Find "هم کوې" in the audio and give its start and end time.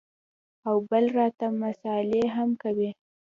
2.35-2.89